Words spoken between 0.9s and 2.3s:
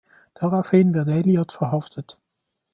wird Elliot verhaftet.